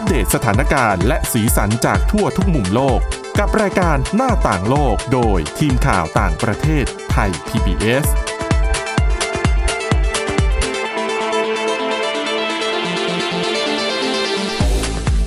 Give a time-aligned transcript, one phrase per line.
[0.00, 3.00] อัปเดตสถานการณ์และสีสันจากทั่วทุกมุมโลก
[3.38, 8.06] กับรายการหน้าต่างโลกโดยทีมข่าวต่างประเทศไทย PBS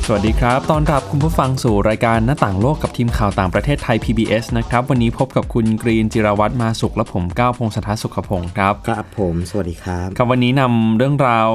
[0.06, 11.50] สวัสดีครับ ตอนรับคุณผู้ฟังสู่รายการหน้าต่างโลกกับทีมข่าวต่างประเทศไทย PBS นะครับ วันนี้พบกับคุณกรีนจิรวัตรมาสุขและผมก้าวพงศธรสุขพงศ์ครับ ครับผม สวัสดีครับ ครับวันนี้นำเรื่องราว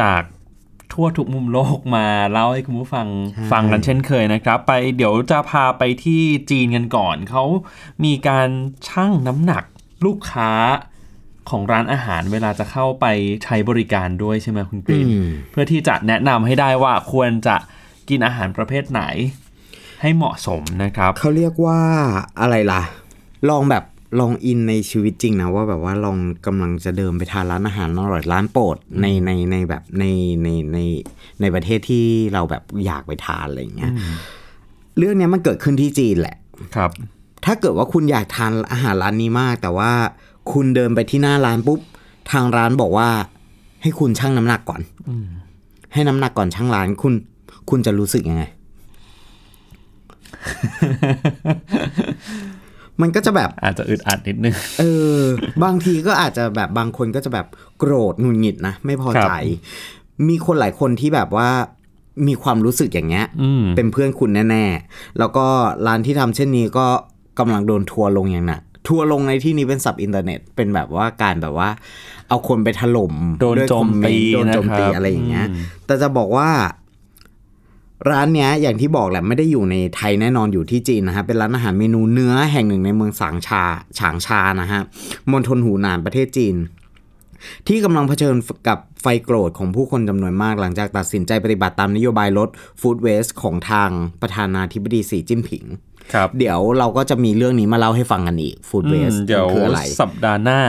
[0.00, 0.22] จาก
[0.94, 7.44] ทั่วทุกมุมโลกมาเล่าให้คุณผู้ฟังใช่ฟังกันเช่นเคยนะครับ ไปเดี๋ยวจะพาไปที่จีนกันก่อน เขา
[8.04, 8.48] มีการ
[8.88, 9.64] ชั่งน้ำหนัก
[10.04, 10.50] ลูกค้า
[11.50, 13.06] ของร้านอาหารเวลาจะเข้าไป
[13.44, 17.56] ใช้บริการด้วยใช่ไหมคุณกรีนอืมเพื่อที่จะแนะนำให้ได้ว่าควรจะ
[18.08, 19.02] กินอาหารประเภทไหน
[20.00, 21.80] ให้เหมาะสมนะครับ เขาเรียกว่า
[22.40, 22.82] อะไรล่ะ
[23.48, 23.84] ลองแบบ
[24.20, 30.04] ลองอินในชีวิตจริงนะว่าแบบว่าลองกำลังจะเดินไปทานร้านอาหารอร่อยร้านโปรดในในในแบบใน
[30.42, 30.78] ในใน
[31.40, 33.92] ในประเทศที่เราแบบอยากไปทานอะไรอย่างเงี้ย
[34.98, 36.36] เรื่องเนี้ยมันเกิดขึ้นที่จีนแหละ
[36.76, 36.90] ครับ
[37.44, 39.90] ถ้าเกิดว่าคุณอยากทานอาหารร้านนี้มาก แต่ว่า
[40.52, 41.80] คุณเดินไปที่หน้าร้านปุ๊บ
[42.30, 43.08] ทางร้านบอกว่า
[43.82, 44.80] ให้คุณชั่งน้ำหนักก่อน
[45.92, 47.14] ให้น้ำหนักก่อนชั่งร้านคุณ
[47.70, 48.44] คุณจะรู้สึกยังไง
[53.02, 54.84] มันก็จะแบบอาจจะอึดอัดนิดนึง เอ
[55.18, 55.20] อ
[55.64, 57.46] บางทีก็อาจจะแบบบางคนก็จะแบบ
[57.78, 59.30] โกรธหงุดหงิดนะ ไม่พอใจ
[60.28, 61.48] มีคนหลายคนที่แบบว่า
[62.26, 65.46] มีความรู้สึกอย่างเงี้ยอืมเป็นเพื่อนคุณแน่ๆ แล้วก็
[65.86, 66.86] ร้านที่ทำเช่นนี้ก็
[67.38, 71.68] กำลังโดนทัวร์ลงอย่างหนักทัวร์ลงในที่นี้เป็นศัพท์อินเทอร์เน็ต เป็นแบบว่าการแบบว่า
[72.28, 76.48] เอาคนไปถล่มโดนด้วยโจคอมเมนต์ตีโดนโจมตีนะครับอะไรอย่างเงี้ยอืมแต่จะบอกว่า
[78.10, 83.62] ร้านเนี้ยอย่างที่บอกแหละไม่ได้อยู่ในไทยแน่นอนอยู่ที่จีนนะฮะเป็นร้านอาหารเมนูเนื้อแห่งหนึ่งในเมืองสางชา
[83.98, 84.80] ฉางชานะฮะ
[85.30, 86.56] มณฑลหูหนานประเทศจีน
[87.68, 88.34] ที่กำลังเผชิญ
[88.68, 92.48] กับไฟโกรธของผู้คนจำนวนมากหลังจากตัดสินใจปฏิบัติตามนโยบายลด
[92.80, 93.90] ฟู้ดเวสของทาง
[94.22, 95.64] ประธานาธิบดีสีจิ้นผิง
[96.14, 100.60] ครับเดี๋ยวเราก็จะมีเรื่องนี้มาเล่าให้ฟังกันอีกฟู้ดเวอืสมเดี๋ยวคืออะไรสัปดาห์หน้า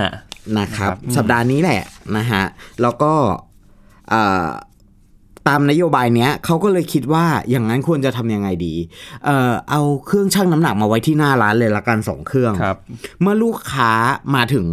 [0.60, 1.82] นะครับครับ สัปดาห์นี้แหละ
[2.18, 2.44] นะฮะ
[2.82, 3.14] แล้วก็
[4.10, 4.48] เอ่อ
[5.48, 8.76] ตามนโยบายเนี้ยเขาก็เลยคิดว่าอย่างนั้นควรจะทำยังไงดี
[9.26, 12.78] เอ่อเอาเครื่องชั่งน้ำหนักมาไว้ที่หน้าร้านเลยละกันสองเครื่องครับ
[13.22, 13.92] เมื่อลูกค้า
[14.36, 14.66] มาถึง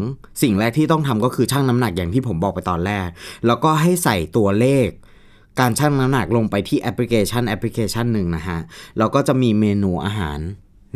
[0.42, 3.06] สิ่งแรกที่ต้องทำก็คือชั่งน้ำหนักอย่างที่ผมบอกไปตอนแรก
[3.46, 4.88] แล้วก็ให้ใส่ตัวเลข
[5.60, 8.58] การชั่งน้ำหนักลงไปที่แอปพลิเคชันแอปพลิเคชันหนึ่งนะฮะ
[8.98, 10.38] แล้วก็จะมีเมนูอาหาร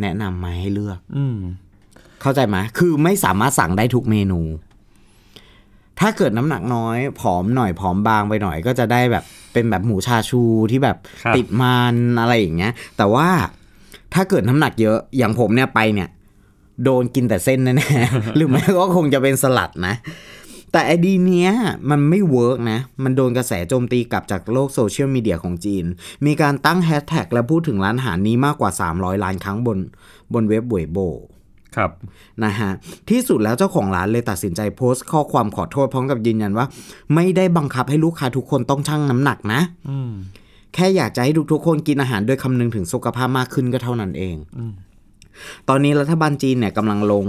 [0.01, 1.39] แนะนำมาให้เลือกอืม
[2.23, 4.41] เข้าใจไหมคือไม่สามารถสั่งได้ทุกเมนู
[6.01, 13.29] ถ้าเกิดน้ำหนักน้อยผอมหน่อยผอมบางไปหน่อยก็จะได้แบบเป็นแบบหมูชาชูที่แบบครับติดมันอะไรอย่างเงี้ย แต่ว่า
[14.15, 16.09] ถ้าเกิดน้ำหนักเยอะอย่างผมเนี่ยไปเนี่ย
[16.85, 19.95] โดนกินแต่เส้นแน่ๆหรือไม่ก็คงจะเป็นสลัดนะ
[20.73, 21.53] แต่ไอเดียเนี้ย
[21.91, 25.85] มันไม่ work นะ มันโดนกระแสโจมตีกลับจากโลกโซเชียลมีเดียของจีน
[26.27, 29.79] มีการตั้งแฮชแท็กและพูดถึงร้านอาหารนี้มากกว่า 300 ล้านครั้งบน
[30.33, 30.99] บนเว็บเวยโบ
[31.77, 31.91] ครับ
[32.45, 32.71] นะฮะ
[33.11, 36.67] ที่สุดแล้วเจ้าของร้านเลยตัดสินใจโพสต์ข้อความขอโทษพร้อมกับยืนยันว่า
[37.15, 39.61] ไม่ได้บังคับให้ลูกค้าทุกคนต้องชั่งน้ำหนักนะ
[39.91, 40.13] อืม
[40.75, 44.37] แค่อยากจะให้ทุกๆคนกินอาหารด้วยคำนึงถึงสุขภาพมากขึ้นก็เท่านั้นเอง
[45.69, 47.27] ตอนนี้รัฐบาลจีนเนี่ยกำลังลง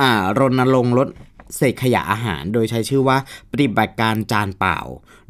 [0.00, 1.08] อ่ารณรงค์ลด
[1.56, 3.16] เศษขยะอาหาร โดยใช้ชื่อว่า
[3.50, 4.78] ปฏิบัติการจานเปล่า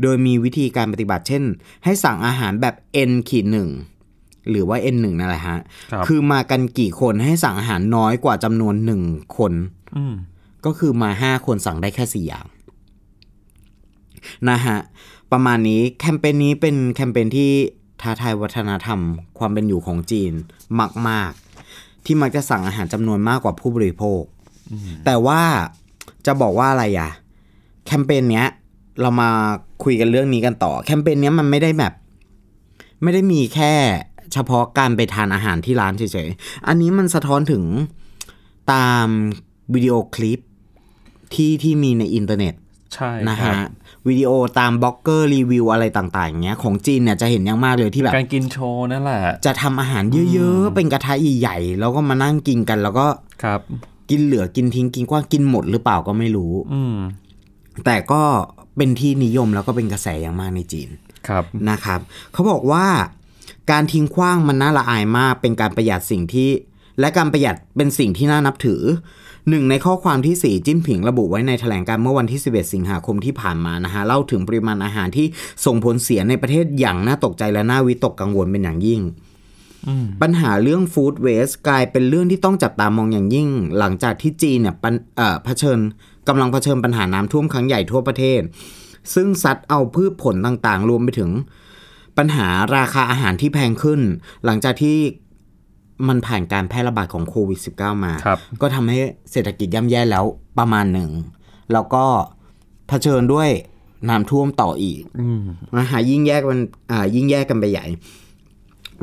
[0.03, 1.45] โดยมีวิธีการปฏิบัติเช่น
[1.85, 2.75] ให้สั่งอาหารแบบ
[3.11, 3.69] N ขีดหนึ่ง
[4.51, 5.59] หรือว่า N หนึ่งนั่นแหละฮะ
[5.93, 9.03] ครับคือมากันกี่คนให้สั่งอาหารน้อยกว่าจำนวนหนึ่ง
[9.39, 9.53] คน
[9.97, 10.15] อืม
[10.67, 12.47] ก็คือมาห้าคนสั่งได้แค่สี่อย่าง
[14.51, 14.79] นะฮะ
[15.33, 17.51] ประมาณนี้แคมเปญนี้เป็นแคมเปญที่
[18.03, 19.01] ท้าทายวัฒนธรรม
[19.39, 20.33] ความเป็นอยู่ของจีน
[21.09, 21.31] มาก
[21.69, 24.23] ๆ ที่มักจะสั่งอาหารจำนวนมากกว่าผู้บริโภค
[25.05, 25.43] แต่ว่า
[26.27, 27.11] จะบอกว่าอะไรอะ
[27.87, 28.47] แคมเปญเนี้ย
[29.01, 29.31] เรามา
[29.85, 31.93] คุยกันเรื่องนี้กันต่อ แคมเปญเนี้ยมันไม่ได้แบบ
[33.03, 33.73] ไม่ได้มีแค่
[34.33, 37.65] เฉพาะการไปทานอาหารที่ร้านเฉยๆ อันนี้มันสะท้อนถึง
[38.73, 39.07] ตาม
[39.75, 40.41] วิดีโอคลิป
[41.35, 42.55] ที่ที่มีในอินเทอร์เน็ต
[42.95, 43.71] ใช่นะครับฮะ
[44.09, 53.07] วิดีโอตามบล็อกเกอร์รีวิวอะไรต่างๆอย่างเงี้ยของจีนเนี่ยจะเห็นอย่างมากเลยที่แบบการกินโชว์นั่นแหละ จะทำอาหารเยอะๆ เป็นกระทะใหญ่ๆแล้วก็มานั่งกินกัน แล้วก็
[53.45, 53.61] ครับ
[54.11, 56.97] กินเหลือกินทิ้งกินกว้างกินหมดหรือเปล่าก็ไม่รู้ อืม
[57.85, 58.23] แต่ก็
[58.77, 60.89] เป็นที่นิยมแล้วก็เป็นกระแสอย่างมากในจีน
[61.29, 62.01] ครับนะครับ
[62.33, 62.85] เขาบอกว่า
[63.71, 66.51] การทิ้งขว้างมันน่าละอายมาก เป็นการประหยัดสิ่งที่
[67.01, 68.83] และการประหยัดเป็นสิ่งที่น่านับถือ
[69.49, 75.27] หนึ่งในข้อความที่สีจิ้นผิงระบุไว้ในแถลงการณ์เมื่อวันที่ 11 สิงหาคมที่ผ่านมานะฮะเล่าถึงปริมาณอาหารที่
[75.65, 79.01] ส่งผลเสียในประเทศอย่างน่าตกใจและน่าวิตกกังวลเป็นอย่างยิ่ง
[80.23, 85.79] ปัญหาเรื่องฟู้ดเวสกลายเป็นเรื่องที่ต้องจับตามองอย่างยิ่ง หลังจากที่จีนเนี่ยปัญเอ่อเผชิญ
[86.29, 88.41] กำลังเผชิญปัญหาน้ำท่วมครั้งใหญ่ทั่วประเทศ
[89.15, 91.31] ซึ่งซัดเอาพืชผลต่างๆ รวมไปถึง
[92.21, 94.01] ปัญหาราคาอาหารที่แพงขึ้น
[94.45, 94.99] หลังจากที่
[96.09, 98.99] มันผ่านการแพร่ระบาดของโควิด -19 มาครับก็ทำให้
[99.33, 100.25] เศรษฐกิจย่ำแย่แล้ว
[100.59, 101.11] ประมาณหนึ่ง
[101.73, 102.05] แล้วก็
[102.89, 103.49] เผชิญด้วย
[104.09, 105.43] น้ำท่วมต่ออีกอืม
[105.77, 107.87] นะฮะยิ่งแยกมันอ่ายิ่งแยกกันไปใหญ่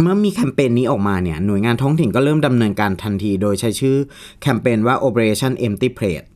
[0.02, 3.96] เมื่อมีแคมเปญนี้ออกมาเนี่ย หน่วยงานท้องถิ่นก็เริ่มดำเนินการทันที โดยใช้ชื่อ
[4.42, 6.28] แคมเปญว่า Operation Empty Plate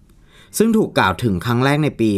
[0.57, 2.09] ซึ่งถูกกล่าวถึงครั้งแรกในปี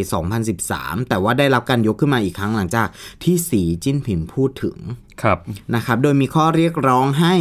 [0.52, 2.88] 2013 แต่ว่าได้รับการยกขึ้นมาอีกครั้งหลังจาก
[3.24, 4.78] ที่สีจิ้นผิงพูดถึง
[5.22, 5.38] ครับ
[5.76, 7.36] นะครับ โดยมีข้อเรียกร้องให้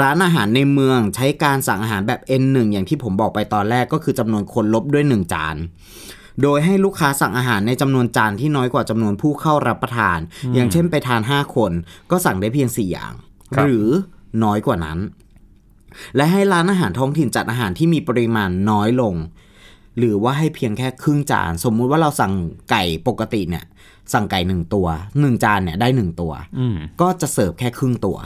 [0.00, 5.56] ร้านอาหารในเมืองใช้การสั่งอาหารแบบ N1 อย่างที่ผมบอกไปตอนแรกก็คือจำนวนคนลบด้วย 1 จาน
[6.42, 10.18] โดยให้ลูกค้าสั่งอาหารในจำนวนจานที่น้อยกว่าจำนวนผู้เข้ารับประทาน
[10.54, 11.72] อย่างเช่นไปทาน 5 คน
[12.10, 13.12] ก็สั่งได้เพียง 4 อย่าง
[13.54, 13.86] ครับหรือ
[14.44, 14.98] น้อยกว่านั้น
[16.16, 19.14] และให้ร้านอาหารท้องถิ่นจัดอาหารที่มีปริมาณน้อยลง
[19.98, 22.32] หรือว่าให้เพียงแค่ครึ่งจาน สมมุติว่าเราสั่ง
[22.70, 23.64] ไก่ปกติเนี่ย
[24.12, 24.86] สั่งไก่หนึ่งตัว
[25.20, 28.18] หนึ่งจานเนี่ยได้หนึ่งตัวอืมก็จะเสิร์ฟแค่ครึ่งตัว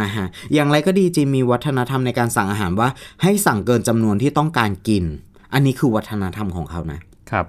[0.00, 2.88] นะฮะอย่างไรก็ดีจีนมีวัฒนธรรมในการสั่งอาหารว่า
[3.22, 5.04] ให้สั่งเกินจำนวนที่ต้องการกิน
[5.52, 7.00] อันนี้คือวัฒนธรรมของเขานะ
[7.30, 7.46] ครับ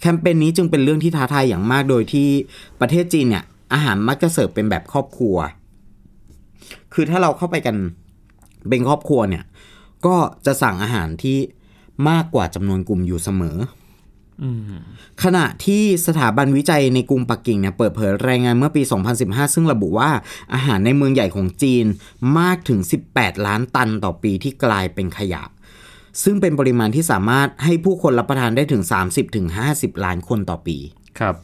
[0.00, 2.28] แคมเปญนี้จึงเป็นเรื่องที่ท้าทายอย่างมากโดยที่
[2.80, 5.36] ประเทศจีนเนี่ย อาหารมักจะเสิร์ฟเป็นแบบครอบครัว
[6.94, 7.76] คือถ้าเราเข้าไปกัน
[8.68, 9.44] เป็นครอบครัวเนี่ย
[10.06, 10.14] ก็
[10.46, 11.38] จะสั่งอาหารที่
[12.08, 13.56] มากกว่าจำนวนกลุ่มอยู่เสมอ
[14.42, 14.62] อืม
[15.22, 18.82] ขณะที่สถาบันวิจัยในกรุงปักกิ่งเนี่ยเปิดเผยรายงานเมื่อปี
[19.18, 20.10] 2015 ซึ่งระบุว่า
[20.54, 21.84] อาหารในเมืองใหญ่ของจีน
[22.38, 22.80] มากถึง
[23.12, 25.42] 18 ล้านตันต่อปีที่กลายเป็นขยะ
[26.22, 28.82] ซึ่งเป็นปริมาณที่สามารถให้ผู้คนรับประทานได้ถึง
[29.42, 30.78] 30-50 ล้านคนต่อปี
[31.18, 31.34] ครับ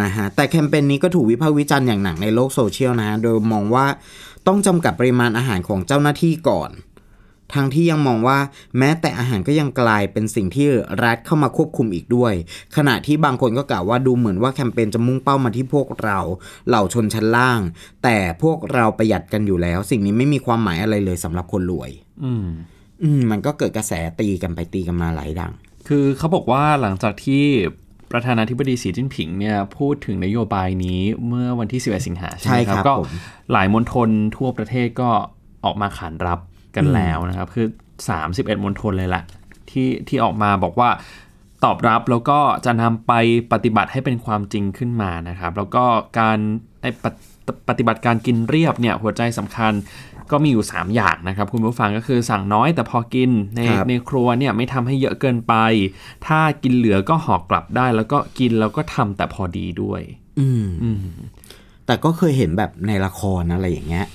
[0.00, 3.86] นะฮะแต่แคมเปญนี้ก็ถูกวิพากษ์วิจารณ์อย่างหนักในโลกโซเชียลนะฮะโดยมองว่า
[4.46, 6.70] ต้องจำกัดปริมาณอาหารของเจ้าหน้าที่ก่อน
[7.54, 8.38] ทั้งที่ยังมองว่า
[8.78, 10.68] แม้แต่อาหารก็ยังกลายเป็นสิ่งที่
[11.04, 12.34] รัฐเข้ามาควบคุมอีกด้วย
[12.76, 16.18] ขณะที่บางคนก็กล่าวว่าดูเหมือนว่าแคมเปญจะมุ่งเป้ามาที่พวกเรา
[16.68, 17.60] เหล่าชนชั้นล่าง
[18.04, 21.90] แต่พวกเราประหยัดกันอยู่แล้ว สิ่งนี้ไม่มีความหมายอะไรเลยสำหรับคนรวย
[22.24, 22.46] อืม
[23.02, 25.52] อืมมันก็เกิดกระแสตีกันไปตีกันมาหลายดัง
[25.88, 27.44] คือเขาบอกว่าหลังจากที่
[28.12, 33.10] ประธานาธิบดีสีจิ้นผิงเนี่ยพูดถึงนโยบายนี้เมื่อวันที่11สิงหาใช่ไหมใช่คครัรับบก็ผม
[33.52, 35.10] หลายมณฑลทั่วประเทศก็
[35.64, 36.38] ออกมาขานรับ
[36.78, 37.66] กันแล้วนะครับ คือ
[38.14, 39.24] 31มณฑลเลยแหละ
[39.70, 40.90] ที่ที่ออกมาบอกว่า
[41.64, 43.12] ตอบรับแล้วก็จะนำไป
[43.52, 45.84] ปฏิบัติให้เป็นความจริงขึ้นมานะครับ แล้วก็
[46.18, 46.38] การ
[46.82, 47.22] ไอ้ปฏิ
[47.68, 49.72] ปฏิบัติการกินเรียบเนี่ยหัวใจสำคัญ
[50.30, 55.54] ก็มีอยู่ 3 อย่างนะครับ คุณผู้ฟังก็คือสั่งน้อยแต่พอกินในครับในครัวเนี่ยไม่ทำให้เยอะเกินไป
[56.26, 60.02] ถ้ากินเหลือก็ห่อกลับได้ แล้วก็กินแล้วก็ทำแต่พอดีด้วย
[60.40, 60.98] อืมอืม
[61.86, 64.06] แต่ก็เคยเห็นแบบในละครอะไรอย่างเงี้ย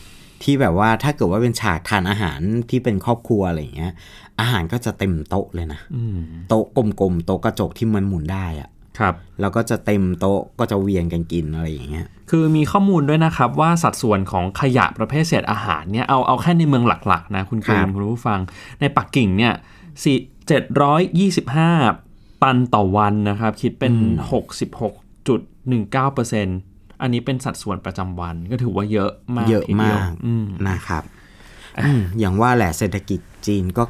[0.44, 3.94] ที่แบบว่าถ้าเกิดว่าเป็นฉากทานอาหารที่เป็นครอบครัวอะไรอย่างเงี้ย
[4.40, 6.20] อาหารก็จะเต็มโต๊ะเลยนะอืม
[6.50, 8.70] โต๊ะกลมๆโต๊ะกระจกที่มันหมุนได้อะ
[9.00, 18.40] ครับแล้วก็จะเต็มโต๊ะก็จะเวียนกันกินอะไรอย่างเงี้ย คือมีข้อมูลด้วยนะครับว่าสัดส่วนของขยะประเภทเศษอาหารเนี่ยเอาเอาแค่ในเมืองหลักๆนะคุณกรีครันบคุณผู้ฟัง
[18.80, 19.54] ในปักกิ่งเนี่ย
[20.04, 20.18] สี่
[20.48, 21.72] เจ็ดร้อยยี่สิบห้า
[22.44, 23.94] ตันต่อวันนะครับ คิดเป็น
[24.32, 24.94] หกสิบหก
[25.28, 26.58] จุดหนึ่งเก้าเปอร์เซ็นต์
[27.04, 31.04] อันนี้เป็นสัดส่วนประจำวันก็ถือว่าเยอะมากเยอะทีดีวมากอืมนะครับ
[31.86, 33.84] อืมอย่างว่าแหละเศรษฐกิจจีนก็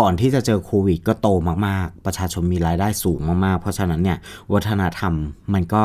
[0.00, 1.28] ก่อนที่จะเจอโควิดก็โต
[1.66, 4.18] มากๆ ประชาชนมีรายได้สูงมากๆ เพราะฉะนั้นเนี่ย
[4.52, 5.14] วัฒนธรรม
[5.54, 5.82] มันก็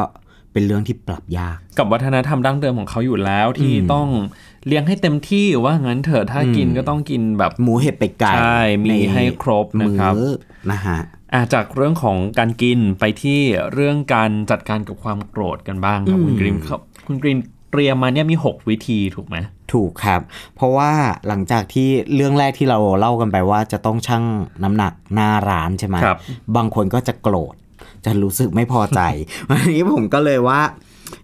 [0.51, 4.07] เป็นเรื่องที่ปรับยาก กับวัฒนธรรมดั้งเดิมของเขาอยู่แล้วที่อืมต้อง
[4.67, 10.31] เลี้ยงให้เต็มที่ว่างั้นเถอะถ้ากินก็ต้องกินแบบหมูเห็ดเป็ดไก่ใช่มีนให้ครบนะครับมื้อ
[10.71, 10.99] นะฮะ
[11.35, 13.39] อะจากเรื่องของการกินไปที่
[13.73, 17.39] เรื่องการจัดการกับความโกรธกันบ้างครับอืมคุณกรีนครับคุณกรีน
[17.71, 19.37] เตรียมมาเนี่ยมี 6 วิธีถูกไหม
[19.73, 20.21] ถูกครับ
[20.55, 20.91] เพราะว่า
[21.27, 24.23] หลังจากที่เรื่องแรกที่เราเล่ากันไปว่าจะต้องชั่ง
[24.63, 26.17] น้ำหนักหน้าร้านใช่ไหมครับ
[26.55, 27.55] บางคนก็จะโกรธ
[28.05, 29.01] จะรู้สึกไม่พอใจ
[29.49, 30.61] วันนี้ผมก็เลยว่า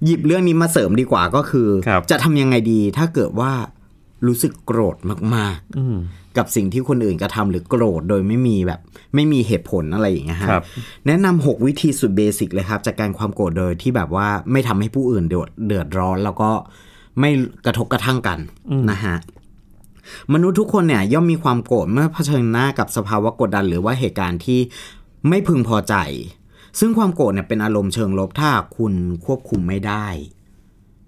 [0.06, 3.52] หยิบเรื่องนี้มาเสริมดีกว่าก็คือ ครับ จะทำยังไงดีถ้าเกิดว่า
[4.28, 4.98] รู้สึกโกรธ
[5.36, 8.80] มากอืมๆกับสิ่งที่คนอื่นกระทำหรือโกรธโดยไม่มีแบบ
[9.16, 10.64] ไม่มีเหตุผลอะไรอย่างเงี้ยฮะครับ
[11.08, 16.52] แนะนำหกวิธีสุดเบสิกเลยครับ จากการความโกรธโดยที่แบบว่าไม่ทำให้ผู้อื่นเดือดเดือดร้อน แล้วก็
[17.20, 17.30] ไม่
[17.66, 18.40] กระทบกระทั่งกัน
[18.92, 19.16] นะฮะ
[20.34, 24.60] มนุษย์ทุกคนเนี่ยย่อมมีความโกรธเมื่อเผชิญหน้ากับสภาวะกดดัน หรือว่าเหตุการณ์ที่
[25.30, 25.96] ไม่พึงพอใจ
[26.80, 28.94] ซึ่งความโกรธเนี่ยเป็นอารมณ์เชิงลบถ้าคุณ
[29.26, 30.06] ควบคุมไม่ได้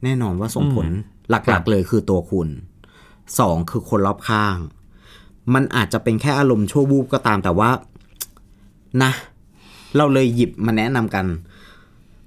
[0.04, 0.88] แน่นอนว่าส่งผล
[1.30, 2.48] หลักๆเลยคือตัวคุณ
[3.40, 4.58] สองคือคนรอบข้าง
[5.54, 7.70] มันอาจจะเป็นแค่อารมณ์ชั่ววูบก็ตามแต่ว่า
[9.04, 9.12] นะ
[9.96, 11.26] เราเลยหยิบมาแนะนำกัน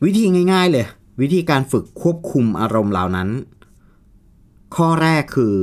[0.04, 0.86] วิธีง่าย ๆ เลย
[1.20, 3.28] วิธีการฝึกควบคุมอารมณ์เหล่านั้น
[4.76, 5.54] ข้อแรกคือ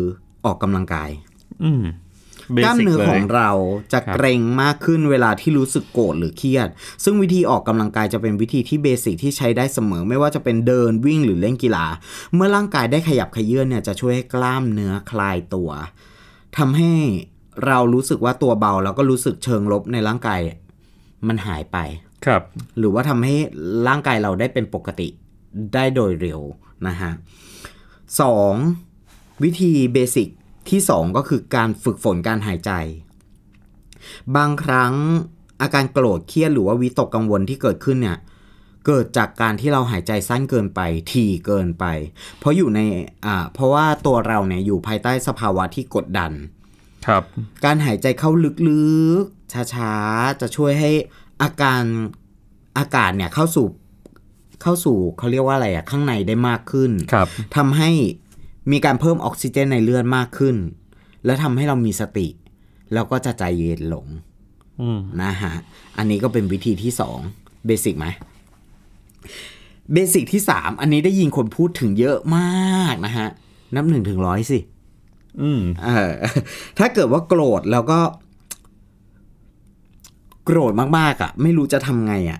[0.45, 1.09] ออกกำลังกาย
[1.63, 1.83] อืม
[2.63, 3.51] กล้ามเนื้อของเลยเรา
[3.93, 6.69] จะครับเกรงมากขึ้นเวลาที่รู้สึกโกรธหรือเครียด
[7.03, 11.85] ซึ่งวิธีออกกำลังกายจะเป็นวิธีที่เบสิกที่ใช้ได้เสมอ ไม่ว่าจะเป็นเดินวิ่งหรือเล่นกีฬา
[12.33, 15.69] เมื่อร่างกายได้ขยับเขยื่อนเนี่ยจะช่วยให้กล้ามเนื้อคลายตัว
[16.57, 16.91] ทำให้
[17.67, 20.39] เรารู้สึกว่าตัวเบาแล้วก็รู้สึกเชิงลบในร่างกาย
[21.27, 21.77] มันหายไป
[22.25, 22.41] ครับ
[22.77, 23.35] หรือว่าทำให้
[23.87, 25.07] ร่างกายเราได้เป็นปกติ
[25.73, 26.41] ได้โดยเร็ว
[26.87, 27.11] นะฮะ
[28.21, 28.53] สอง
[29.43, 30.29] วิธีเบสิก
[30.69, 32.71] ที่สองก็คือการฝึกฝนการหายใจ
[34.35, 34.93] บางครั้ง
[35.61, 38.17] อาการโกรธเครียดหรือว่าวิตกกังวลที่เกิดขึ้นเนี่ย
[38.85, 40.79] เกิดจากการที่เราหายใจสั้นเกินไป
[41.11, 41.85] ถี่เกินไป
[42.39, 42.79] เพราะอยู่ใน
[43.25, 46.31] อ่าเพราะว่าตัวเราเนี่ยอยู่ภายใต้สภาวะที่กดดัน
[47.07, 47.23] ครับ
[47.65, 48.31] การหายใจเข้า
[48.69, 48.85] ลึ
[49.21, 50.91] กๆ ช้าๆ จะช่วยให้
[51.41, 51.83] อาการ
[52.77, 53.67] อากาศเนี่ยเข้าสู่
[54.61, 57.89] เข้าสู่เขาเรียกว่าอะไรอะข้างในได้มากขึ้นครับทำให้
[58.71, 60.55] มีการเพิ่มออกซิเจนในเลือดมากขึ้น
[61.25, 62.27] และทำให้เรามีสติ
[62.93, 64.05] แล้วก็จะใจเย็นลง
[64.81, 65.53] อืมนะฮะ
[65.97, 67.19] อันนี้ก็เป็นวิธีที่สอง
[67.65, 68.07] เบสิกไหม
[69.93, 73.27] เบสิกที่สามอันนี้ได้ยินคนพูดถึงเยอะมากนะฮะ
[73.75, 74.59] นับหนึ่งถึงร้อยสิ
[75.41, 76.13] อืมเออ
[76.77, 77.99] ถ้าเกิดว่าโกรธแล้วก็
[80.45, 82.39] โกรธมากๆอะ ไม่รู้จะทำไงอะ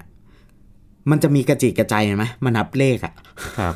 [1.10, 3.14] มันจะมีกระจิกกระใจไหมมานับเลขอะ
[3.60, 3.74] ครับ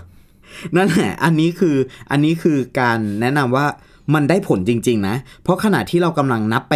[0.75, 1.75] นั่นแหละอันนี้คือ
[2.11, 3.65] อันนี้คือการแนะนำว่า
[4.15, 6.73] มันได้ผลจริง ๆ นะ เพราะขณะที่เรากำลังนับไป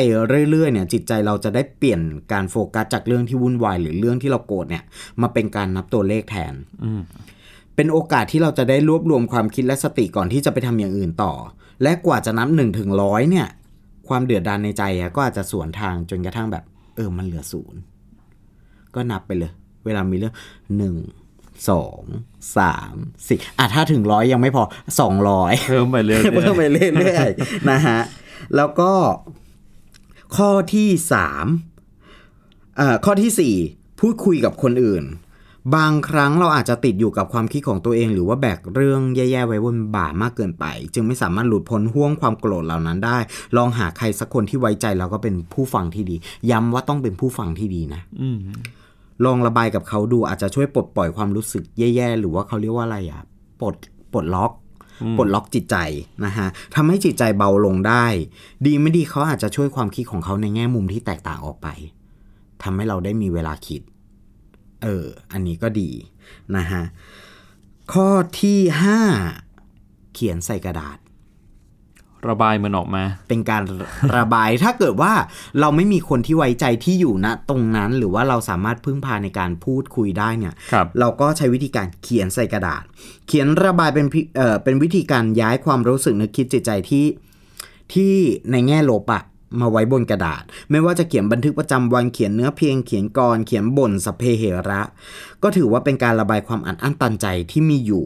[0.50, 4.84] เรื่อย ๆ เนี่ย จิตใจเราจะได้เปลี่ยนการโฟกัสจากเรื่องที่วุ่นวายหรือเรื่องที่เราโกรธเนี่ย
[5.22, 7.02] มาเป็นการนับตัวเลขแทนอืม
[7.76, 11.34] เป็นโอกาสที่เราจะได้รวบรวมความคิดและสติก่อนที่จะไปทำอย่างอื่นต่อ
[11.84, 13.48] และกว่าจะนับหนึ่งถึงร้อยเนี่ย
[14.08, 16.64] ความเดือดดานในใจอะก็อาจจะสวนทางจนกระทั่งแบบ
[16.96, 17.80] เออมันเหลือศูนย์
[18.96, 19.52] ก็นับไปเลย
[19.86, 20.36] เวลามีเรื่อง
[20.78, 20.94] หนึ่ง
[21.70, 22.02] สอง
[22.58, 22.94] สาม
[23.28, 24.64] สี่อะถ้าถึงร้อยยังไม่พอ
[25.00, 28.00] สองร้อยเพิ่มไปเรื่อยๆเพิ่มไปเรื่อยๆนะฮะ
[28.56, 28.92] แล้วก็
[30.36, 31.46] ข้อที่สาม
[32.78, 33.54] เอ่อข้อที่สี่
[34.00, 35.06] พูดคุยกับคนอื่น
[35.76, 43.18] บางครั้งเราอาจจะติดอยู่กับความคิดของตัวเอง หรือว่าแบกเรื่องแย่ๆไว้บนบ่ามากเกินไป จึงไม่สามารถหลุดพ้นห่วงความโกรธเหล่านั้นได้
[43.58, 46.16] ลองหาใครสักคนที่ไว้ใจแล้วก็เป็นผู้ฟังที่ดี
[46.52, 48.40] ย้ำว่าต้องเป็นผู้ฟังที่ดีนะอืม
[49.26, 53.22] ลองระบายกับเขาดูอาจจะช่วยปลดปล่อยความรู้สึกแย่ๆ หรือว่าเขาเรียกว่าอะไรอะ
[53.62, 53.76] ปลด
[54.14, 54.52] ปลดล็อก
[55.18, 55.78] ปลดล็อกจิตใจ
[56.26, 58.06] นะฮะทำให้จิตใจเบาลงได้
[58.66, 61.68] ดีไม่ดีเขาอาจจะช่วยความคิดของเขาในแง่มุมที่แตกต่างออกไป
[62.64, 63.82] ทำให้เราได้มีเวลาคิด
[64.84, 65.90] เออ อันนี้ก็ดี
[66.58, 66.84] นะฮะ
[67.94, 68.08] ข้อ
[68.42, 69.00] ที่ห้า
[70.14, 70.98] เขียนใส่กระดาษ
[72.30, 73.64] ระบายมันออกมา เป็นการ
[74.18, 75.14] ระบาย ถ้าเกิดว่า
[75.60, 82.84] เราไม่มีคนที่ไว้ใจที่อยู่ณตรงนั้น หรือว่าเราสามารถพึ่งพาในการพูดคุยได้เนี่ยครับเราก็ใช้วิธีการเขียนใส่กระดาษ
[83.28, 87.06] เขียนระบายเป็นพิเอ่อเป็นวิธีการย้ายความรู้สึกนึกคิดจิตใจที่
[87.94, 88.14] ที่
[88.52, 89.24] ในแง่ลบอะ
[89.62, 94.82] มาไว้บนกระดาษ ไม่ว่าจะเขียนบันทึกประจำวันเขียนเนื้อเพลงเขียนกรเขียนบ่นสพเพเหระ
[95.44, 98.06] ก็ถือว่าเป็นการระบายความอัดอั้นตันใจที่มีอยู่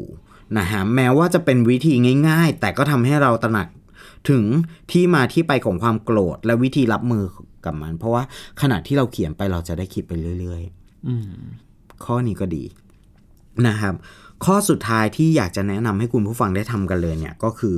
[0.57, 1.93] นะฮะแม้ว่าจะเป็นวิธี
[2.29, 3.67] ง่าย ๆ แต่ก็ทำให้เราตระหนัก
[4.29, 4.44] ถึง
[4.91, 7.24] ที่มาที่ไปของความโกรธและวิธีรับมือ
[7.65, 8.24] กับมัน เพราะว่า
[8.62, 11.32] ขณะที่เราเขียนไปเราจะได้คิดไปเรื่อยๆอืม
[12.05, 12.63] ข้อนี้ก็ดี
[13.67, 13.96] นะครับ
[14.46, 17.75] ข้อสุดท้ายที่อยากจะแนะนำให้คุณผู้ฟังได้ทำกันเลยเนี่ย ก็คือ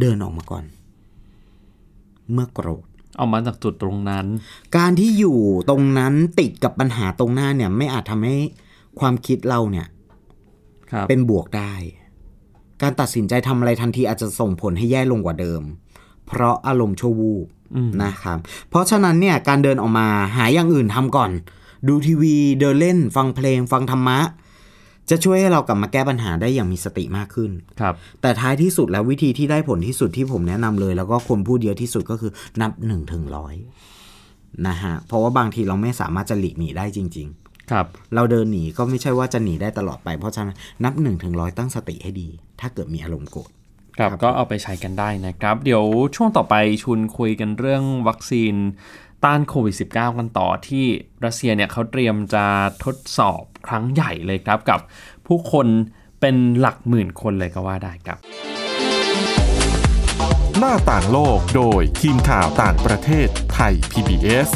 [0.00, 0.64] เดินออกมาก่อน
[2.32, 2.84] เมื่อโกรธ
[3.16, 4.26] เอามาจากจุดตรงนั้น
[4.76, 8.36] การที่อยู่ตรงนั้นติดกับปัญหาตรงหน้าเนี่ย ไม่อาจทำให้
[9.00, 9.86] ความคิดเราเนี่ย
[10.92, 11.74] ครับเป็นบวกได้
[12.82, 15.62] การตัดสินใจทำอะไรทันทีอาจจะส่งผลให้แย่ลงกว่าเดิม
[16.26, 17.46] เพราะอารมณ์ชั่ววูบ
[17.76, 18.38] อืมนะครับ
[18.70, 21.30] เพราะฉะนั้นเนี่ยการเดินออกมาหาอย่างอื่นทำก่อน
[21.88, 24.18] ดูทีวีเดินเล่น ฟังเพลง ฟังธรรมะ
[25.10, 33.54] จะช่วยให้เรากลับมาแก้ปัญหาได้อย่างมีสติมากขึ้น ครับ แต่ท้ายที่สุดแล้ววิธีที่ได้ผลที่สุดที่ผมแนะนำเลย แล้วก็คนพูดเยอะที่สุดก็คือนับหนึ่งถึงร้อย
[34.66, 37.28] นะฮะเพราะว่าบางทีเราไม่สามารถจะหลีกหนีได้จริง
[37.70, 42.28] ครับๆเราเดินหนีก็ไม่ใช่ว่าจะหนีได้ตลอดไป เพราะฉะนั้นนับหนึ่งถึงร้อยตั้งสติให้ดี
[42.60, 43.50] ถ้าเกิดมีอารมณ์โกรธ
[43.98, 45.84] ครับครับก็เอาไปใช้กันได้นะครับ เดี๋ยว
[46.16, 48.54] ช่วงต่อไปชุนคุยกันเรื่องวัคซีน
[49.24, 50.84] ต้านโควิด -19 กันต่อที่
[51.24, 52.44] รัสเซียเนี่ยเขาเตรียมจะ
[52.84, 54.80] ทดสอบครั้งใหญ่เลยครับกับ
[55.26, 55.66] ผู้คน
[56.20, 58.18] เป็นหลักหมื่นคนเลยก็ว่าได้ครับ
[60.58, 64.48] หน้าต่างโลกโดยทีมข่าวต่างประเทศไทย PBS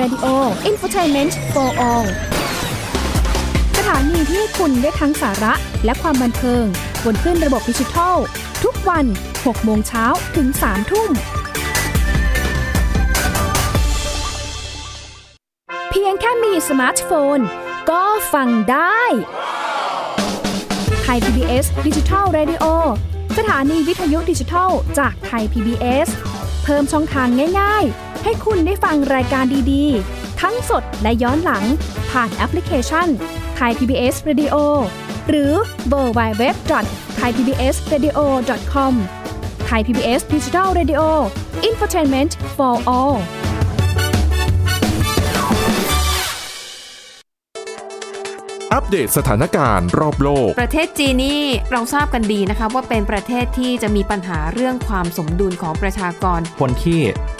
[0.00, 0.34] Radio
[0.70, 2.06] Infotainment for All
[3.76, 6.64] สถานีที่ให้คุณได้ทั้งสาระและความบันเทิง
[7.04, 8.16] บนคลื่นระบบดิจิทัล
[8.64, 9.04] ทุกวัน
[9.36, 10.04] 6 โมงเช้า
[10.36, 11.10] ถึง 3 ทุ่ม
[15.90, 17.38] เพียงแค่มีสมาร์ทโฟน
[17.90, 19.02] ก็ฟังได้
[21.02, 22.64] Thai PBS Digital Radio
[23.38, 26.08] สถานีวิทยุดิจิทัลจากไทย PBS
[26.64, 27.28] เพิ่มช่องทาง
[27.60, 31.64] ง่ายๆ ให้คุณได้ฟังรายการดีๆ ทั้งสดและย้อนหลัง
[32.10, 33.08] ผ่านแอปพลิเคชัน
[33.56, 34.56] ไทย PBS Radio
[35.28, 35.52] หรือ
[35.88, 36.54] เวอร์ไบเว็บ
[37.16, 38.18] ไทยพีบีเอสเรดิโอ
[38.72, 38.94] คอม
[39.66, 41.02] ไทยพีบีเอสดิจิทัลเรดิโอ
[41.64, 43.16] อินฟอร์ทนเมนต์ for all
[48.74, 51.42] อัปเดตสถานการณ์รอบโลก ประเทศจีนนี่
[51.72, 57.00] เราทราบกันดีนะคะว่าเป็นประเทศที่จะมีปัญหาเรื่องความสมดุลของประชากร คนที่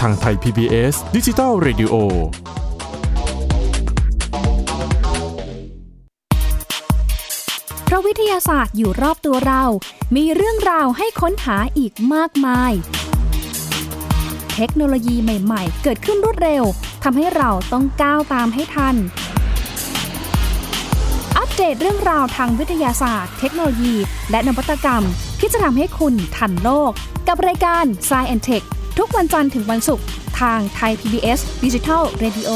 [0.00, 1.94] ทางไทย PBS ดิจิทัล Radio
[7.88, 9.64] พระวิทยาศาสตร์อยู่รอบตัวเรา
[10.16, 12.72] มีเรื่องราวให้ค้นหาอีกมากมาย
[14.54, 16.64] เทคโนโลยีใหม่ๆ เกิดขึ้นรวดเร็ว
[17.04, 18.96] ทำให้เราต้องก้าวตามให้ทัน
[21.38, 23.94] อัปเดตเรื่องราวทางวิทยาศาสตร์ เทคโนโลยี
[24.30, 25.02] และนวัตกรรม
[25.40, 26.92] ที่จะทำให้คุณทันโลก
[27.28, 30.06] กับรายการ Science and t e c h ทุกวันจันทร์ถึงวันศุกร์
[30.40, 32.50] ทางไทย PBS Digital Radio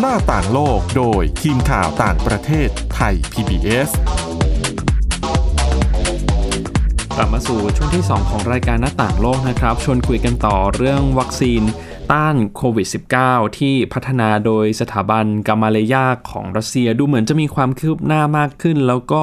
[0.00, 3.90] หน้าต่างโลกโดยทีมข่าวต่างประเทศไทย PBS
[7.16, 11.62] กลับมาสู่ช่วงที่ 2 ของรายการหน้าต่างโลกนะครับ ชวนคุยกันต่อเรื่องวัคซีน
[12.12, 12.88] ต้านโควิด
[13.22, 19.22] -19 ที่พัฒนาโดยสถาบันกามาเลยาของรัสเซียดูเหมือนจะมีความคืบหน้ามากขึ้น แล้วก็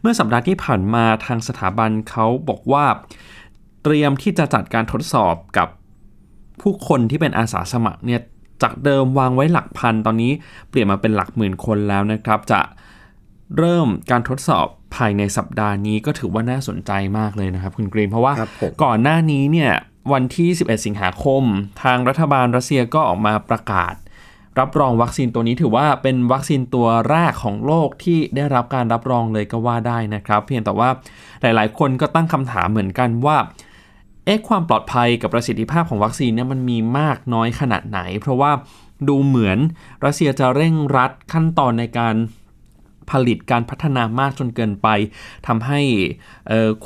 [0.00, 2.84] เมื่อสัปดาห์ที่ผ่านมาทางสถาบันเขาบอกว่า
[3.82, 5.68] เตรียมที่จะจัดการทดสอบกับ
[6.60, 8.20] ผู้คนที่เป็นอาสาสมัครเนี่ย
[8.62, 10.32] จากเดิมวางไว้หลักพันตอนนี้
[10.68, 12.60] เปลี่ยนมาเป็นหลักหมื่นคนแล้วนะครับ จะ
[13.58, 19.72] เริ่มการทดสอบภายในสัปดาห์นี้ก็ถือว่าน่าสนใจมากเลยนะครับ คุณกรีนเพราะว่าครับผมก่อนหน้านี้เนี่ย
[20.12, 21.42] วันที่ 11 สิงหาคม
[21.82, 23.94] ทางรัฐบาลรัสเซียก็ออกมาประกาศ
[24.58, 30.88] รับรองวัคซีนตัวนี้ถือว่าเป็นวัคซีนตัวแรกของโลกที่ได้รับการรับรองเลยก็ว่าได้นะครับ เพียงแต่ว่า
[31.42, 33.36] หลายๆ คนก็ตั้งคำถามเหมือนกันว่า
[34.24, 38.52] เอ๊ะความปลอดภัยกับประสิทธิภาพของวัคซีนเนี่ยมันมีมากน้อยขนาดไหน เพราะว่า
[39.08, 39.58] ดูเหมือน
[40.04, 42.14] รัสเซียจะเร่งรัดขั้นตอนในการ
[43.10, 44.88] ผลิตการพัฒนามากจนเกินไป
[45.46, 45.80] ทำให้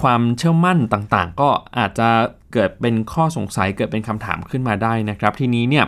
[0.01, 2.09] ความเชื่อมั่นต่างๆ ก็อาจจะ
[2.53, 5.85] เกิดเป็นข้อสงสัยเกิดเป็นคำถามขึ้นมาได้นะครับ ทีนี้เนี่ย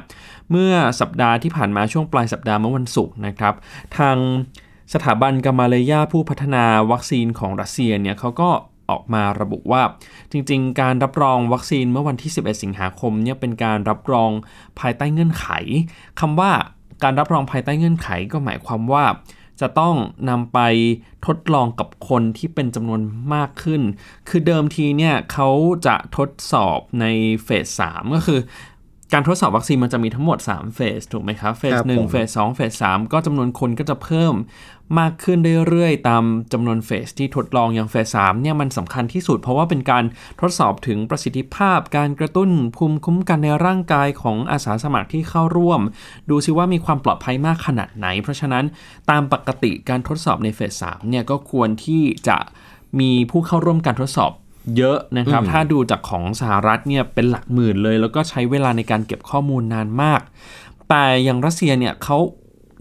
[0.50, 3.54] เมื่อสัปดาห์ที่ผ่านมาช่วงปลายสัปดาห์เมื่อวันศุกร์นะครับ
[3.98, 4.16] ทาง
[4.94, 8.50] สถาบันกามาเลยาผู้พัฒนาวัคซีนของรัสเซียเนี่ยเขาก็
[8.90, 9.82] ออกมาระบุว่า
[10.32, 14.30] จริงๆ การรับรองวัคซีนเมื่อวันที่ 11 สิงหาคมเนี่ยเป็นการรับรอง
[14.80, 15.46] ภายใต้เงื่อนไข
[16.20, 16.50] คำว่า
[17.02, 19.04] การรับรองภายใต้เงื่อนไขก็หมายความว่า
[19.62, 19.94] จะต้อง
[20.28, 20.58] นำไป
[21.26, 23.00] ทดลองกับคนที่เป็นจำนวน
[23.34, 23.82] มากขึ้น
[24.28, 25.50] คือเดิมทีเนี่ยเขา
[25.86, 27.06] จะทดสอบใน
[27.44, 27.48] เฟ
[27.78, 28.40] ส3ก็คือ
[29.12, 34.34] การทดสอบวัคซีนมันจะมีทั้งหมด 3 เฟส ถูกไหมครับ เฟสครับหนึ่งผมเฟสสองเฟสสามก็จำนวนคนก็จะเพิ่ม
[34.98, 40.04] มากขึ้นเรื่อยๆ ตามจำนวนเฟสที่ทดลองอย่างเฟสสามเนี่ยมันสำคัญที่สุด เพราะว่าเป็นการ
[40.40, 45.80] ทดสอบถึงประสิทธิภาพ การกระตุ้นภูมิคุ้มกันในร่างกายของอาสาสมัครที่เข้าร่วม
[46.30, 48.64] ดูซิว่ามีความปลอดภัยมากขนาดไหน เพราะฉะนั้น
[49.10, 52.38] ตามปกติการทดสอบในเฟสสามเนี่ยก็ควรที่จะ
[53.00, 54.32] มีผู้เข้าร่วมการทดสอบ
[54.76, 60.20] เยอะนะครับ ถ้าดูจากของสหรัฐเนี่ยเป็นหลักหมื่นเลย แล้วก็ใช้เวลาในการเก็บข้อมูลนานมาก
[60.88, 62.18] แต่อย่างรัสเซียเนี่ยเขา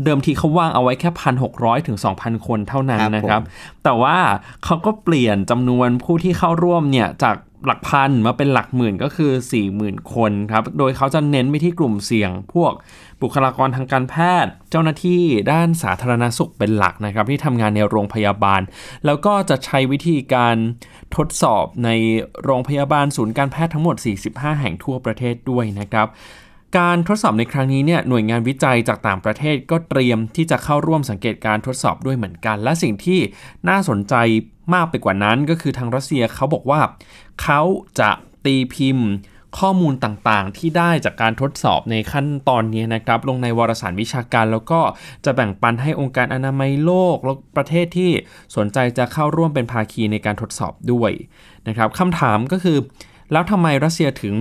[0.03, 1.53] เดิมทีเขาว่างเอาไว้แค่พันหก
[1.87, 3.47] ถึง2,000คนเท่านั้นครับนะครับผม
[3.83, 4.17] แต่ว่า
[4.63, 7.35] เขาก็เปลี่ยนจำนวนผู้ที่เข้าร่วมเนี่ยจาก
[7.65, 9.31] หลักพันมาเป็นหลักหมื่นก็คือ
[9.71, 12.73] 40,000 คนครับ โดยเขาจะเน้นไปที่กลุ่มเสี่ยง พวก
[13.21, 18.61] บุคลากรทางการแพทย์ เจ้าหน้าที่ด้านสาธารณสุขเป็นหลักนะครับ ที่ทำงานในโรงพยาบาล
[19.05, 20.55] แล้วก็จะใช้วิธีการ
[21.15, 21.89] ทดสอบใน
[22.43, 23.95] โรงพยาบาลศูนย์การแพทย์ทั้งหมด
[24.27, 26.07] 45 แห่งทั่วประเทศด้วยนะครับ
[26.77, 33.19] การทดสอบในครั้งนี้เนี่ยหน่วยงานวิจัยจากต่างประเทศก็เตรียมที่จะเข้าร่วมสังเกตการทดสอบด้วยเหมือนกัน และสิ่งที่
[33.69, 34.15] น่าสนใจ
[34.73, 36.81] มากไปกว่านั้นก็คือทางรัสเซียเขาบอกว่า
[37.41, 37.61] เขา
[37.99, 38.09] จะ
[38.45, 39.09] ตีพิมพ์
[39.59, 44.81] ข้อมูลต่างๆ ที่ได้จากการทดสอบในขั้นตอนนี้นะครับ ลงในวารสารวิชาการ แล้วก็
[45.25, 48.11] จะแบ่งปันให้องค์การอนามัยโลกและประเทศที่
[48.55, 51.11] สนใจจะเข้าร่วมเป็นภาคีในการทดสอบด้วย
[51.67, 52.77] นะครับคำถามก็คือ
[53.31, 54.35] แล้วทำไมรัสเซียถึง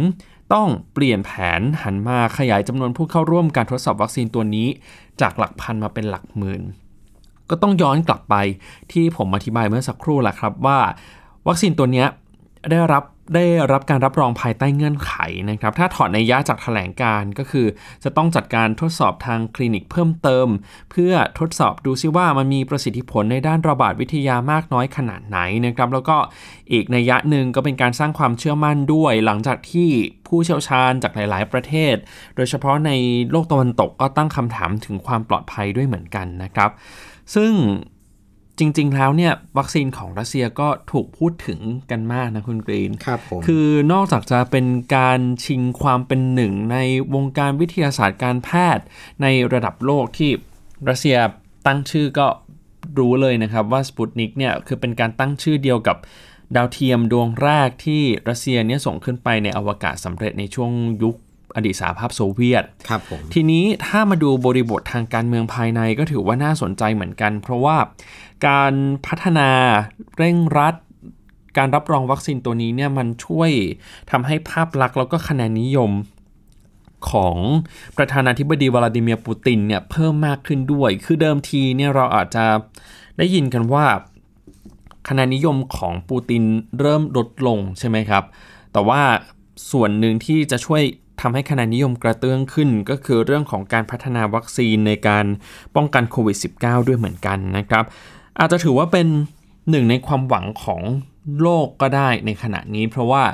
[0.52, 4.68] ต้องเปลี่ยนแผนหันมาขยายจำนวนผู้เข้าร่วมการทดสอบวัคซีนตัวนี้
[5.20, 6.62] จากหลักพันมาเป็นหลักหมื่น
[7.50, 8.34] ก็ต้องย้อนกลับไป
[8.92, 10.78] ที่ผมอธิบายเมื่อสักครู่แหละครับว่า
[11.48, 12.04] วัคซีนตัวนี้
[12.70, 13.02] ได้รับ
[13.34, 15.12] ได้รับการรับรองภายใต้เงื่อนไข
[15.50, 17.66] นะครับ ถ้าถอดในยะจากแถลงการก็คือ
[18.04, 20.48] จะต้องจัดการทดสอบทางคลินิกเพิ่มเติม
[20.90, 26.16] เพื่อทดสอบดูซิว่ามันมีประสิทธิผลในด้านระบาดวิทยามากน้อยขนาดไหนนะครับ แล้วก็
[26.72, 29.88] อีกในยะหนึ่งก็เป็นการสร้างความเชื่อมั่นด้วย หลังจากที่
[30.26, 31.94] ผู้เชี่ยวชาญจากหลาย ๆ ประเทศ
[32.36, 32.90] โดยเฉพาะใน
[33.30, 36.70] โลกตะวันตกก็ตั้งคำถามถึงความปลอดภัยด้วยเหมือนกันนะครับ
[37.34, 37.52] ซึ่ง
[38.58, 41.60] จริง ๆ แล้วเนี่ยวัคซีนของรัสเซียก็ถูกพูดถึง
[41.90, 46.76] กันมากนะคุณกรีน ครับผม คือนอกจากจะเป็นการชิงความเป็นหนึ่งใน
[47.14, 48.84] วงการวิทยาศาสตร์การแพทย์
[49.22, 50.30] ในระดับโลกที่
[50.88, 51.16] รัสเซีย
[51.66, 52.26] ตั้งชื่อก็
[52.98, 55.96] รู้เลยนะครับว่าสปุตนิกเนี่ยคือเป็นการตั้งชื่อเดียวกับ
[56.56, 61.16] ดาวเทียมดวงแรกที่รัสเซียเนี่ยส่งขึ้นไปในอวกาศสำเร็จในช่วงยุค
[61.56, 67.76] อดีตสหภาพโซเวียตครับผมทีนี้ถ้ามาดูบริบททางการเมืองภายในก็ถือว่าน่าสนใจเหมือนกัน เพราะว่า
[68.48, 68.74] การ
[69.06, 69.48] พัฒนา
[70.16, 70.74] เร่งรัด
[71.58, 73.50] การรับรองวัคซีนตัวนี้เนี่ยมันช่วย
[74.10, 75.90] ทำให้ภาพลักษณ์แล้วก็คะแนนนิยม
[77.10, 77.36] ของ
[77.96, 82.44] ประธานาธิบดีวลาดิเมียร์ปูตินเนี่ยเพิ่มมากขึ้นด้วย คือเดิมทีเนี่ยเราอาจจะ
[83.18, 83.84] ได้ยินกันว่า
[85.08, 86.42] คะแนนนิยมของปูติน
[86.80, 88.24] เริ่มลดลงใช่ไหมครับ
[88.72, 89.02] แต่ว่า
[89.72, 90.82] ส่วนหนึ่งที่จะช่วย
[91.20, 95.24] ทำให้คะแนนนิยมกระเตื้องขึ้น ก็คือเรื่องของการพัฒนาวัคซีนในการ
[95.76, 97.84] ป้องกันโควิด -19 ด้วยเหมือนกันนะครับ
[98.38, 99.06] อาจจะถือว่าเป็น
[99.70, 100.82] หนึ่งในความหวังของ
[101.42, 103.24] โลกก็ได้ในขณะนี้ เพราะว่า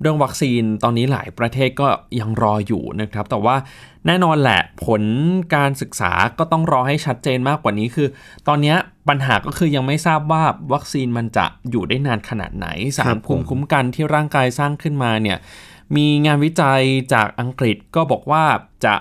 [0.00, 1.88] เรื่องวัคซีนตอนนี้หลายประเทศก็
[2.20, 3.56] ยังรออยู่นะครับ แต่ว่า
[4.06, 5.02] แน่นอนแหละผล
[5.54, 8.08] การศึกษาก็ต้องรอให้ชัดเจนมากกว่านี้คือ
[8.48, 8.74] ตอนนี้
[9.08, 15.38] ปัญหาก็คือยังไม่ทราบว่าวัคซีนมันจะอยู่ได้นานขนาดไหนสารภูมิคุ้มกันที่ร่างกายสร้างขึ้นมาเนี่ย
[15.96, 18.44] มีงานวิจัยจากอังกฤษก็บอกว่า
[18.84, 18.94] จะ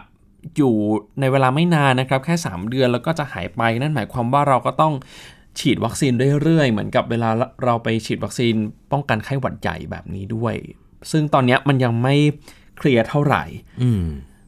[0.57, 0.75] อยู่
[1.19, 4.93] ในเวลาไม่นานนะครับ แค่ 3 เดือนแล้วก็จะหายไปนั่นหมายความว่าเราก็ต้อง
[5.59, 7.29] ฉีดวัคซีนเรื่อยๆ เหมือนกับเวลา
[7.63, 8.55] เราไปฉีดวัคซีน
[8.91, 10.55] ป้องกันไข้หวัดใหญ่แบบนี้ด้วย
[11.11, 12.15] ซึ่งตอนนี้มันยังไม่
[12.77, 13.43] เคลียร์เท่าไหร่
[13.81, 14.05] อืม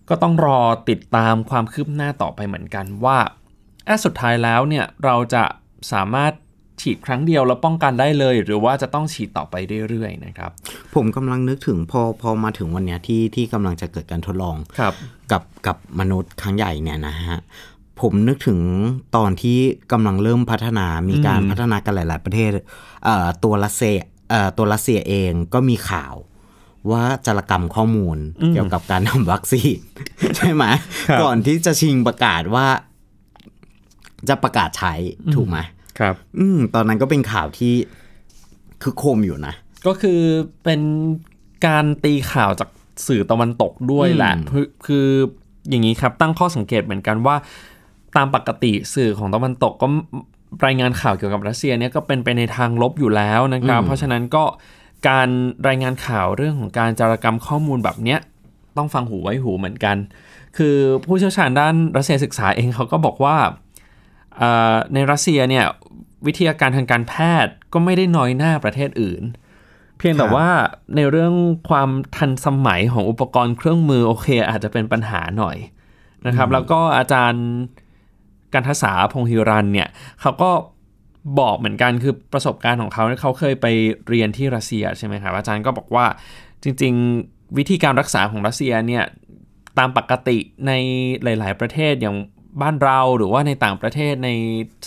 [0.09, 3.17] ก็ต้องรอติดตามความคืบหน้าต่อไปเหมือนกันว่า
[3.87, 5.43] อะสุดท้ายแล้วเนี่ยเราจะ
[5.91, 6.33] สามารถ
[6.81, 9.55] ฉีดครั้งเดียวแล้วป้องกันได้เลย หรือว่าจะต้องฉีดต่อไป
[9.89, 10.51] เรื่อยๆนะครับ
[10.95, 14.93] ผมกำลังนึกถึงพอพอมาถึงวันเนี้ยที่ที่กำลังจะเกิดการทดลองครับ
[15.31, 17.39] กับกับมนุษย์ครั้งใหญ่เนี่ยนะฮะ
[18.01, 18.59] ผมนึกถึง
[19.15, 19.57] ตอนที่
[19.91, 22.51] กำลังเริ่มพัฒนามีการอืมพัฒนากันหลาย ๆ ประเทศ
[23.05, 23.97] เอ่อตัวรัสเซีย
[24.29, 26.15] เอ่อตัวรัสเซียเองก็มีข่าว
[26.91, 28.17] ว่าจารกรรมข้อมูล
[28.53, 29.77] เกี่ยวกับการทำวัคซีน
[30.37, 30.63] ใช่ไหม
[31.09, 32.67] ครับก่อนที่จะชิงประกาศว่า
[34.29, 34.93] จะประกาศใช้
[35.35, 35.57] ถูกไหม
[35.99, 37.73] ครับ อืม ตอนนั้นก็เป็นข่าวที่
[38.81, 39.53] คือโคมอยู่นะ
[39.87, 40.21] ก็คือ
[40.63, 40.81] เป็น
[41.67, 42.69] การตีข่าวจาก
[43.07, 45.07] สื่อตะวันตกด้วยแหละอืมคือคือ
[45.69, 47.35] อย่างนี้ครับ ตั้งข้อสังเกตเหมือนกันว่า
[48.17, 49.87] ตามปกติสื่อของตะวันตกก็
[50.65, 54.43] รายงานข่าวเกี่ยวกับรัสเซียเนี่ยก็เป็นไปในทางลบอยู่แล้วนะครับ เพราะฉะนั้นก็
[55.09, 55.29] การ
[55.67, 58.19] รายงานข่าวเรื่องของการจารกรรมข้อมูลแบบเนี้ย
[58.77, 59.97] ต้องฟังหูไว้หูเหมือนกัน
[60.57, 63.53] คือผู้เชี่ยวชาญด้านรัสเซียศึกษาเองเขาก็บอกว่าเอ่อ
[64.93, 65.65] ในรัสเซียเนี่ย
[66.25, 67.13] วิทยาการทางการแพ
[67.45, 69.23] ทย์ก็ไม่ได้น้อยหน้าประเทศอื่น
[69.97, 70.49] เพียงแต่ครับว่า
[70.95, 71.33] ในเรื่อง
[71.69, 75.57] ความทันสมัยของอุปกรณ์เครื่องมือโอเค อาจจะเป็นปัญหาหน่อย
[76.27, 77.45] นะครับ แล้วก็อาจารย์
[78.53, 79.87] การทศาพงฮิรันเนี่ย
[80.21, 80.51] เขาก็
[81.39, 83.65] บอกเหมือนกันคือประสบการณ์ของเขาเนี่ยเขาเคยไป
[84.09, 86.05] เรียนที่รัสเซียใช่ไหมครับอาจารย์ก็บอกว่า
[86.63, 86.93] จริง
[87.25, 89.03] ๆ วิธีการรักษาของรัสเซียเนี่ย
[89.77, 90.71] ตามปกติใน
[91.23, 92.15] หลาย ๆ ประเทศอย่าง
[92.61, 94.29] บ้านเราหรือว่าในต่างประเทศใน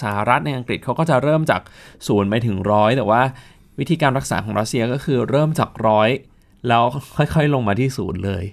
[0.03, 1.61] สหรัฐในอังกฤษเขาก็จะเริ่มจาก
[2.07, 3.23] ศูนย์ไปถึงร้อยแต่ว่า
[3.79, 6.09] วิธีการรักษาของรัสเซียก็คือเริ่มจากร้อย
[6.69, 6.83] แล้ว
[7.17, 8.45] ค่อยๆลงมาที่ศูนย์เลย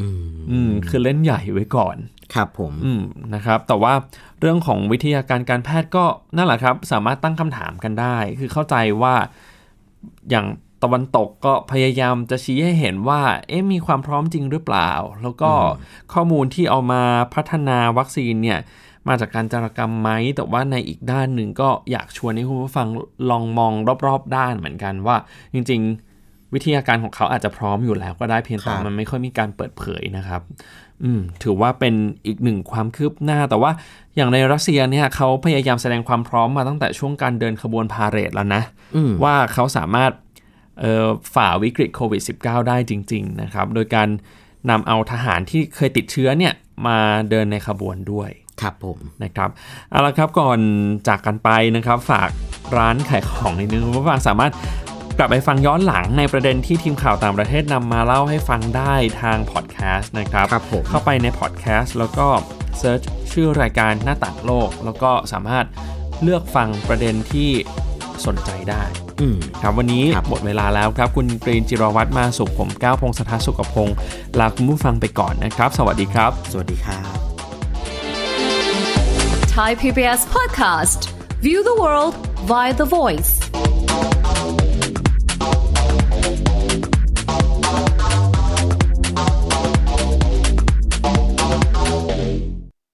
[0.00, 1.96] อืมอืมคือเล่นใหญ่ไว้ก่อน
[2.34, 3.02] ครับผมอืม
[3.34, 3.94] นะครับ แต่ว่า
[4.40, 6.04] เรื่องของวิทยาการการแพทย์ก็
[6.36, 9.14] นั่นแหละครับ สามารถตั้งคำถามกันได้ คือเข้าใจว่า
[10.30, 10.46] อย่าง
[10.82, 15.50] ตะวันตกก็พยายามจะชี้ให้เห็นว่า เอ๊ะมีความพร้อมจริงหรือเปล่า แล้วก็
[16.12, 17.02] ข้อมูลที่เอามา
[17.34, 18.58] พัฒนาวัคซีนเนี่ย
[19.08, 22.88] มาจากการจารกรรมไหม แต่ว่าในอีกด้านหนึ่งก็อยากชวนให้คุณผู้ฟัง
[23.30, 23.72] ลองมอง
[24.06, 25.16] รอบๆ ด้านเหมือนกันว่า
[25.54, 25.80] จริง
[26.18, 30.42] ๆ วิทยาการของเขาอาจจะพร้อมอยู่แล้วก็ได้เพียงแต่ครับมันไม่ค่อยมีการเปิดเผยนะครับ
[31.04, 31.94] อืมถือว่าเป็น
[32.26, 33.70] อีกหนึ่งความคืบหน้า แต่ว่า
[34.16, 38.62] อย่างในรัสเซียเนี่ยเขาพยายามแสดงความพร้อมมาตั้งแต่ช่วงการเดินขบวนพาเหรดแล้วนะ
[38.96, 40.25] อืมว่าเขาสามารถเอ่อ
[41.34, 44.08] ฝ่าวิกฤตโควิด -19 ได้จริง ๆ นะครับ โดยการ
[44.70, 46.52] นำเอาทหารที่เคยติดเชื้อเนี่ย
[46.86, 46.98] มา
[47.30, 49.50] เดินในขบวนด้วย ครับผมนะครับ
[49.90, 50.58] เอาละครับก่อน
[51.08, 52.30] จากกันไปนะครับฝาก
[52.76, 54.52] ร้านขายของนิดนึงคุณผู้ฟังสามารถ
[55.18, 62.26] กลับไปฟังย้อนหลังในประเด็นที่ทีมข่าวต่างประเทศนำมาเล่าให้ฟังได้ทางพอดแคสต์นะครับครับผมเข้าไปในพอดแคสต์แล้วก็
[62.78, 63.00] search
[63.32, 65.66] ชื่อรายการหน้าต่างโลก แล้วก็สามารถ
[66.22, 67.50] เลือกฟังประเด็นที่
[68.26, 69.05] สนใจได้อืม
[69.62, 73.96] ครับวันนี้ครับหมดเวลาแล้วครับ คุณกรีนจิรวัตรมาสุขผมก้าวพงศธรสุขพงศ์
[74.38, 77.16] ลาคุณผู้ฟังไปก่อนนะครับ สวัสดีครับ สวัสดีครับ
[79.56, 81.00] Thai PBS podcast.
[81.40, 83.45] View the world via the voice.